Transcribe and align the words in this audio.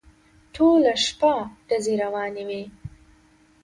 ټوله 0.53 0.93
شپه 1.05 1.33
ډزې 1.67 1.93
روانې 2.03 2.43
وې. 2.49 2.63